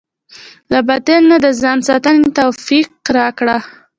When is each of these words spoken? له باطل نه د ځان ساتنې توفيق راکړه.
له 0.71 0.79
باطل 0.87 1.21
نه 1.31 1.37
د 1.45 1.47
ځان 1.61 1.77
ساتنې 1.89 2.27
توفيق 2.39 2.89
راکړه. 3.17 3.57